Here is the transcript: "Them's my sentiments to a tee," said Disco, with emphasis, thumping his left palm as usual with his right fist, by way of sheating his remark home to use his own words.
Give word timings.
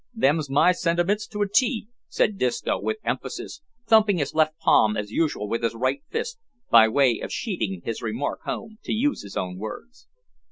"Them's 0.15 0.49
my 0.49 0.71
sentiments 0.71 1.27
to 1.27 1.43
a 1.43 1.47
tee," 1.47 1.87
said 2.07 2.39
Disco, 2.39 2.79
with 2.81 2.97
emphasis, 3.03 3.61
thumping 3.85 4.17
his 4.17 4.33
left 4.33 4.57
palm 4.57 4.97
as 4.97 5.11
usual 5.11 5.47
with 5.47 5.61
his 5.61 5.75
right 5.75 6.01
fist, 6.09 6.39
by 6.71 6.87
way 6.87 7.19
of 7.19 7.31
sheating 7.31 7.83
his 7.85 8.01
remark 8.01 8.41
home 8.41 8.79
to 8.85 8.93
use 8.93 9.21
his 9.21 9.37
own 9.37 9.59
words. 9.59 10.07